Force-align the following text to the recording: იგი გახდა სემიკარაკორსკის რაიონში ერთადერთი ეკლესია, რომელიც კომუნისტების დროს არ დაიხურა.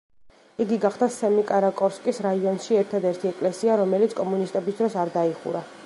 იგი 0.63 0.77
გახდა 0.85 1.09
სემიკარაკორსკის 1.15 2.21
რაიონში 2.27 2.79
ერთადერთი 2.81 3.31
ეკლესია, 3.35 3.77
რომელიც 3.85 4.21
კომუნისტების 4.23 4.81
დროს 4.83 4.99
არ 5.05 5.15
დაიხურა. 5.21 5.65